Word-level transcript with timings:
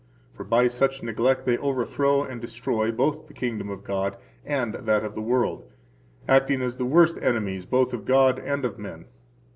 For 0.33 0.43
by 0.43 0.65
such 0.65 1.03
neglect 1.03 1.45
they 1.45 1.59
overthrow 1.59 2.23
and 2.23 2.41
destroy 2.41 2.91
both 2.91 3.27
the 3.27 3.35
kingdom 3.35 3.69
of 3.69 3.83
God 3.83 4.17
and 4.43 4.73
that 4.73 5.03
of 5.03 5.13
the 5.13 5.21
world, 5.21 5.63
acting 6.27 6.59
as 6.63 6.77
the 6.77 6.85
worst 6.85 7.19
enemies 7.21 7.67
both 7.67 7.93
of 7.93 8.03
God 8.03 8.39
and 8.39 8.65
of 8.65 8.79
men. 8.79 9.05